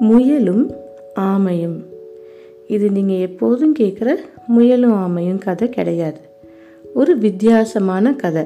[0.00, 0.70] முயலும்
[1.20, 1.84] ஆமையும்.
[2.66, 4.14] இது நீங்கள் எப்போதும் கேட்குற
[4.46, 6.18] முயலும் ஆமையும் கதை கிடையாது.
[6.94, 8.44] ஒரு வித்தியாசமான கதை.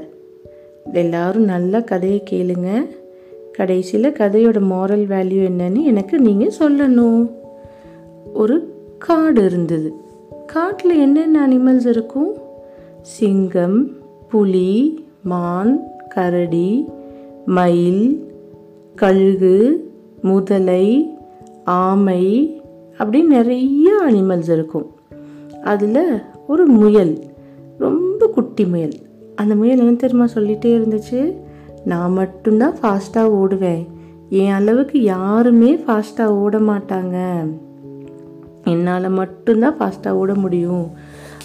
[0.93, 2.89] எல்லாரும் நல்ல கதையை கேளுங்க.
[3.53, 7.31] கடைசியில் கதையோட மாரல் வேல்யூ என்னன்னு எனக்கு நீங்கள் சொல்லணும்.
[8.35, 9.93] ஒரு காடு இருந்தது.
[10.47, 12.33] காட்டில் என்னென்ன அனிமல்ஸ் இருக்கும்?
[13.03, 13.89] சிங்கம்
[14.29, 16.89] புலி மான் கரடி
[17.47, 18.33] மயில்
[18.95, 19.85] கழுகு
[20.23, 21.14] முதலை
[21.65, 22.57] ஆமை
[22.93, 24.91] அப்படி நிறைய அனிமல்ஸ் இருக்கும்.
[25.65, 27.25] அதில் ஒரு முயல்
[27.79, 28.93] ரொம்ப குட்டி முயல்.
[29.35, 31.37] அந்த முயல் என்ன தெரியுமா சொல்லிகிட்டே இருந்துச்சு?
[31.85, 33.87] நான் மட்டும்தான் ஃபாஸ்ட்டாக ஓடுவேன்.
[34.29, 37.47] என் அளவுக்கு யாருமே ஃபாஸ்ட்டாக ஓட மாட்டாங்க.
[38.65, 40.91] என்னால் மட்டும்தான் ஃபாஸ்ட்டாக ஓட முடியும்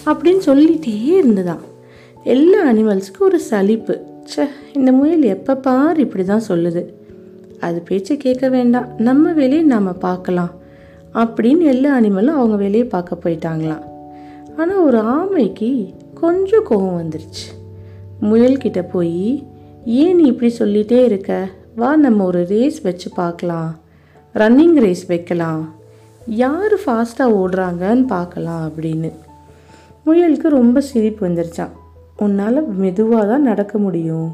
[0.06, 1.64] அப்படின்னு சொல்லிகிட்டே இருந்ததாம்
[2.24, 4.04] எல்லா அனிமல்ஸ்க்கும் ஒரு சலிப்பு.
[4.22, 6.86] ச்சே இந்த முயல் எப்போ பார் இப்படி தான் சொல்லுது.
[7.60, 8.88] அது பேச்சு கேட்க வேண்டாம்.
[8.96, 10.50] நம்ம வேலையை நாம் பார்க்கலாம்.
[11.14, 13.84] அப்படின்னு எல்லா அனிமலும் அவங்க வேலையை பார்க்க போயிட்டாங்களாம்.
[14.56, 17.46] ஆனால் ஒரு ஆமைக்கு கொஞ்சம் கோபம் வந்துருச்சு.
[18.22, 19.46] முயல்கிட்ட போய்
[19.84, 21.48] ஏன் நீ இப்படி சொல்லிகிட்டே இருக்க?
[21.76, 23.78] வா நம்ம ஒரு ரேஸ் வச்சு பார்க்கலாம்.
[24.34, 25.74] ரன்னிங் ரேஸ் வைக்கலாம்.
[26.26, 29.10] யார் ஃபாஸ்ட்டாக ஓடுறாங்கன்னு பார்க்கலாம் அப்படின்னு.
[30.06, 31.74] முயலுக்கு ரொம்ப சிரிப்பு வந்துருச்சான்
[32.16, 34.28] உன்னால் மெதுவாக தான் நடக்க முடியும்.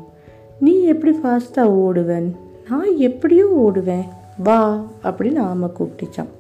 [0.61, 2.29] நீ எப்படி ஃபாஸ்ட்டாக ஓடுவன்?
[2.69, 4.07] நான் எப்படியோ ஓடுவேன்
[4.43, 6.33] வா அப்படின்னு ஆமை கூப்பிட்டுச்சான்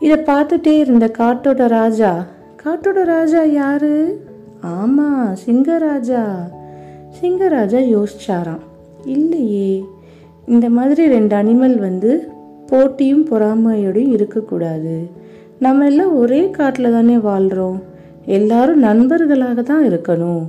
[0.00, 2.26] இதை பார்த்துட்டே இருந்த காட்டோட ராஜா
[2.64, 4.20] காட்டோட ராஜா யாரு?
[4.60, 6.22] ஆமாம் சிங்கராஜா.
[7.16, 8.62] சிங்கராஜா யோசிச்சாராம்
[9.04, 9.84] இல்லையே
[10.46, 12.28] இந்த மாதிரி ரெண்டு அனிமல் வந்து
[12.66, 15.10] போட்டியும் பொறாமையோடையும் இருக்கக்கூடாது.
[15.58, 17.82] நம்ம எல்லாம் ஒரே காட்டில் தானே வாழ்கிறோம்
[18.24, 20.44] எல்லாரும் நண்பர்களாக தான் இருக்கணும்.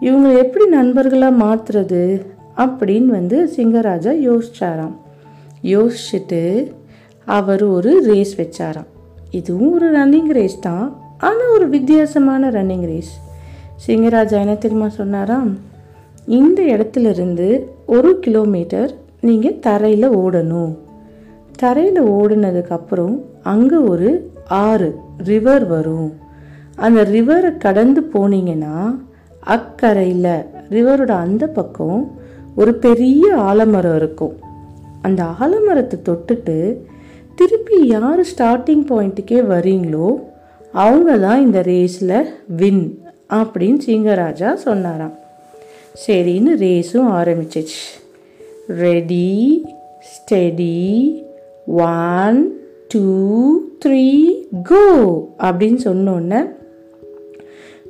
[0.00, 2.24] இவங்க எப்படி நண்பர்களாக மாற்றுறது
[2.62, 4.96] அப்படின்னு வந்து சிங்கராஜா யோசிச்சாராம்.
[5.74, 6.42] யோசிச்சுட்டு
[7.26, 8.88] அவர் ஒரு ரேஸ் வச்சாராம்.
[9.38, 10.86] இதுவும் ஒரு ரன்னிங் ரேஸ் தான்
[11.28, 13.12] ஆனால் ஒரு வித்தியாசமான ரன்னிங் ரேஸ்
[13.86, 15.52] சிங்கராஜா என்ன தெரியுமா சொன்னாராம்?
[16.38, 17.48] இந்த இடத்துல இருந்து
[17.96, 18.92] ஒரு கிலோமீட்டர்
[19.28, 20.72] நீங்கள் தரையில் ஓடணும்.
[21.62, 23.16] தரையில் ஓடினதுக்கப்புறம்
[23.52, 24.10] அங்கே ஒரு
[24.48, 24.88] ஆறு
[25.30, 26.10] ரிவர் வரும்.
[26.86, 28.76] அந்த ரிவரை கடந்து போனீங்கன்னா
[29.54, 30.34] அக்கரையில்
[30.74, 32.00] ரிவரோட அந்த பக்கம்
[32.56, 34.34] ஒரு பெரிய ஆலமரம் இருக்கும்.
[35.02, 36.56] அந்த ஆலமரத்தை தொட்டுட்டு
[37.34, 40.08] திருப்பி யார் ஸ்டார்டிங் பாயிண்ட்டுக்கே வரீங்களோ
[40.72, 42.16] அவங்க தான் இந்த ரேஸில்
[42.60, 42.84] வின்
[43.32, 45.14] அப்படின்னு சிங்கராஜா சொன்னாராம்.
[46.06, 47.82] சரின்னு ரேஸும் ஆரம்பிச்சிச்சு.
[48.84, 49.64] Ready
[50.10, 50.76] steady
[51.66, 52.38] one
[52.88, 53.04] two
[53.84, 54.06] three
[54.62, 54.86] go
[55.38, 56.40] அப்படின்னு சொன்னோன்னே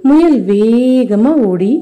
[0.03, 1.73] முயல் வேகமாக ஓடி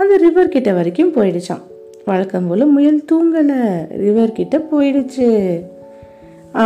[0.00, 1.64] அந்த ரிவர் கிட்ட வரைக்கும் போயிடுச்சான்
[2.10, 3.58] வழக்கம் போல் முயல் தூங்கலை
[4.04, 5.28] ரிவர்கிட்ட போயிடுச்சு.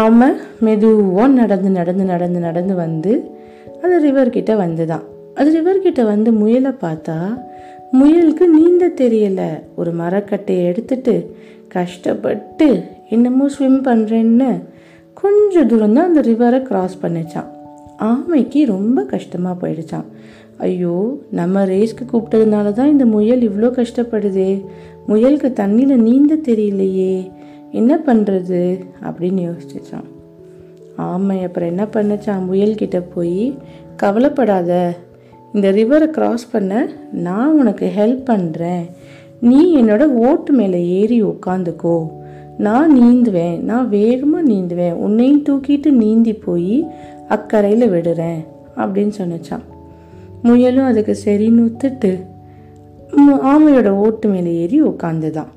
[0.01, 3.13] ஆமாம் மெதுவாக நடந்து நடந்து நடந்து நடந்து வந்து
[3.83, 5.07] அது ரிவர் வந்து வந்துதான்.
[5.35, 7.17] அது ரிவர்கிட்ட வந்து முயலை பார்த்தா
[7.99, 9.51] முயலுக்கு நீந்த தெரியலை.
[9.81, 11.15] ஒரு மரக்கட்டையை எடுத்துட்டு
[11.69, 12.69] கஷ்டப்பட்டு
[13.09, 14.51] என்னமோ ஸ்விம் பண்ணுறேன்னு
[15.23, 17.51] கொஞ்சம் தூரம் தான் அந்த ரிவரை க்ராஸ் பண்ணிச்சான்.
[18.11, 20.07] ஆமைக்கு ரொம்ப கஷ்டமாக போயிடுச்சான்
[20.63, 20.97] ஐயோ
[21.31, 24.51] நம்ம ரேஸ்க்கு கூப்பிட்டதுனால தான் இந்த முயல் இவ்வளோ கஷ்டப்படுதே.
[25.09, 27.15] முயலுக்கு தண்ணியில் நீந்த தெரியலையே.
[27.71, 28.61] என்ன பண்ணுறது
[29.03, 30.09] அப்படின்னு யோசிச்சான்.
[30.97, 32.45] ஆமை அப்புறம் என்ன பண்ணுச்சான்?
[32.51, 33.45] முயல்கிட்ட போய்
[33.97, 34.71] கவலைப்படாத.
[35.55, 36.73] இந்த ரிவரை க்ராஸ் பண்ண
[37.27, 38.85] நான் உனக்கு ஹெல்ப் பண்ணுறேன்
[39.41, 41.97] நீ என்னோட ஓட்டு மேலே ஏறி உட்காந்துக்கோ
[42.59, 43.57] நான் நீந்துவேன்.
[43.71, 44.99] நான் வேகமாக நீந்துவேன்.
[45.07, 46.77] உன்னையும் தூக்கிட்டு நீந்தி போய்
[47.29, 48.41] அக்கறையில் விடுறேன்.
[48.77, 49.67] அப்படின்னு சொன்னச்சான்.
[50.43, 52.13] முயலும் அதுக்கு சரின்னு ஒத்துட்டு
[53.53, 55.51] ஆமையோட ஓட்டு மேலே ஏறி உட்காந்துதான்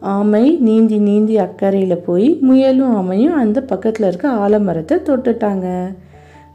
[0.00, 5.66] ஆமை நீந்தி நீந்தி அக்கறையில் போய் முயலும் ஆமையும் அந்த பக்கத்தில் இருக்க ஆலமரத்தை தொட்டுட்டாங்க.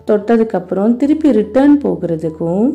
[0.07, 2.67] தொட்டதுக்கப்புறம் திருப்பி ரிட்டர்ன் போகிறதுக்கும்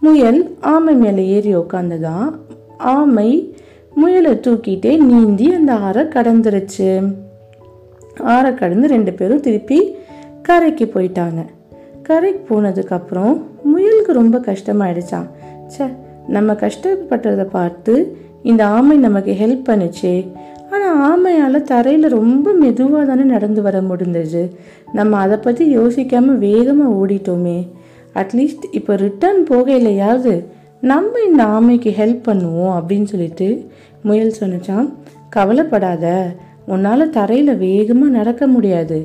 [0.00, 2.28] முயல் ஆமை மேலே ஏறி உட்காந்துதான்
[2.76, 3.56] ஆமை
[3.94, 6.90] முயலை தூக்கிட்டே நீந்தி அந்த ஆறை கடந்துருச்சு.
[8.34, 9.78] ஆறை கடந்து ரெண்டு பேரும் திருப்பி
[10.42, 11.40] கரைக்கு போயிட்டாங்க.
[12.02, 15.26] கரைக்கு போனதுக்கப்புறம் முயல் அவனுக்கு ரொம்ப கஷ்டமாயிடுச்சான்
[15.72, 15.84] ச்சே
[16.34, 17.94] நம்ம கஷ்டப்பட்டதை பார்த்து
[18.50, 20.14] இந்த ஆமை நமக்கு ஹெல்ப் பண்ணுச்சே.
[20.72, 24.42] ஆனால் ஆமையால் தரையில் ரொம்ப மெதுவாக தானே நடந்து வர முடிந்தது
[24.98, 27.58] நம்ம அதை பற்றி யோசிக்காமல் வேகமாக ஓடிட்டோமே.
[28.20, 30.34] அட்லீஸ்ட் இப்போ ரிட்டர்ன் போகையிலையாவது
[30.92, 33.48] நம்ம இந்த ஆமைக்கு ஹெல்ப் பண்ணுவோம் அப்படின்னு சொல்லிட்டு
[34.08, 34.88] முயல் சொன்னச்சான்
[35.36, 36.06] கவலைப்படாத
[36.72, 38.98] உன்னால் தரையில் வேகமாக நடக்க முடியாது.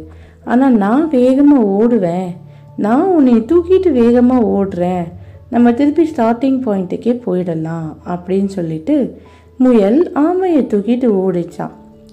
[0.52, 2.30] ஆனால் நான் வேகமாக ஓடுவேன்.
[2.76, 5.04] நான் உன்னை தூக்கிட்டு வேகமாக ஓடுறேன்.
[5.50, 9.22] நம்ம திருப்பி ஸ்டார்டிங் பாயிண்ட்டுக்கே போயிடலாம் அப்படின்னு சொல்லிட்டு
[9.58, 11.72] முயல் ஆமையை தூக்கிட்டு ஓடிச்சான்.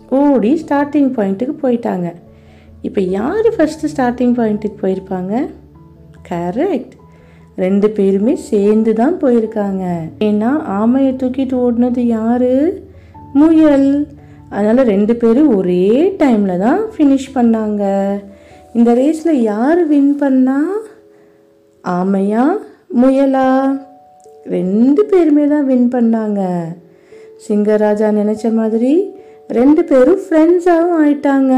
[0.08, 2.12] ஓடி ஸ்டார்டிங் பாயிண்ட்டுக்கு போயிட்டாங்க.
[2.82, 5.48] இப்போ யார் ஃபஸ்ட்டு ஸ்டார்டிங் பாயிண்ட்டுக்கு போயிருப்பாங்க?
[6.28, 6.94] கரெக்ட்
[7.56, 9.84] ரெண்டு பேருமே சேர்ந்து தான் போயிருக்காங்க.
[10.18, 12.82] ஏன்னா ஆமையை தூக்கிட்டு ஓடினது யாரு?
[13.32, 14.08] முயல்.
[14.48, 17.84] அதனால் ரெண்டு பேரும் ஒரே டைமில் தான் ஃபினிஷ் பண்ணாங்க.
[18.74, 20.66] இந்த ரேஸில் யார் வின் பண்ணா?
[21.88, 22.44] ஆமையா?
[23.02, 23.80] முயலா?
[24.44, 26.60] ரெண்டு பேருமே தான் வின் பண்ணாங்க.
[27.48, 29.14] சிங்கராஜா நினச்ச மாதிரி
[29.48, 31.54] ரெண்டு பேரும் ஃப்ரெண்ட்ஸாகவும் ஆயிட்டாங்க.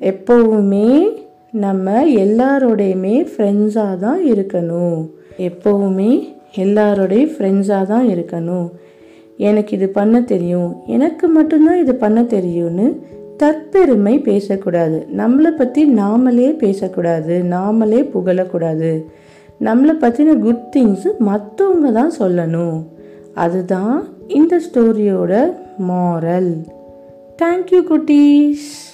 [0.00, 1.08] எப்போவுமே
[1.50, 5.10] நம்ம எல்லாரோடையுமே ஃப்ரெண்ட்ஸாக தான் இருக்கணும்.
[5.38, 8.68] எப்போவுமே எல்லாரோடைய ஃப்ரெண்ட்ஸாக தான் இருக்கணும்.
[9.36, 10.76] எனக்கு இது பண்ண தெரியும்.
[10.86, 15.06] எனக்கு மட்டும்தான் இது பண்ண தெரியும்னு தற்பெருமை பேசக்கூடாது.
[15.16, 17.44] நம்மளை பற்றி நாமளே பேசக்கூடாது.
[17.50, 19.04] நாமளே புகழக்கூடாது.
[19.60, 22.86] நம்மளை பற்றின குட் திங்ஸு மற்றவங்க தான் சொல்லணும்.
[23.34, 25.52] அதுதான் இந்த ஸ்டோரியோட
[25.88, 26.54] மாரல்
[27.42, 28.91] தேங்க்யூ குட்டீஸ்.